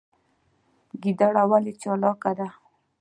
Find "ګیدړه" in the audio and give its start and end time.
1.01-1.43